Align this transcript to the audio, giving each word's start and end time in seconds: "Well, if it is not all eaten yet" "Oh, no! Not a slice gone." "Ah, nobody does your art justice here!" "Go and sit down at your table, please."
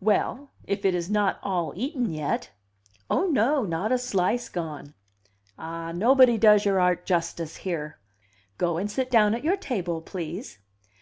"Well, 0.00 0.48
if 0.66 0.86
it 0.86 0.94
is 0.94 1.10
not 1.10 1.38
all 1.42 1.74
eaten 1.76 2.10
yet" 2.10 2.48
"Oh, 3.10 3.26
no! 3.26 3.64
Not 3.64 3.92
a 3.92 3.98
slice 3.98 4.48
gone." 4.48 4.94
"Ah, 5.58 5.92
nobody 5.92 6.38
does 6.38 6.64
your 6.64 6.80
art 6.80 7.04
justice 7.04 7.56
here!" 7.56 7.98
"Go 8.56 8.78
and 8.78 8.90
sit 8.90 9.10
down 9.10 9.34
at 9.34 9.44
your 9.44 9.58
table, 9.58 10.00
please." 10.00 10.56